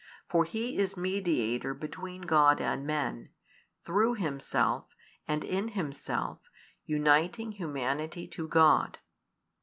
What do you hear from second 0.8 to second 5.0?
Mediator between God and men, through Himself